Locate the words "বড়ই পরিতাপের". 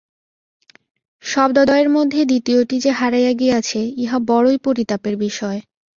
4.29-5.15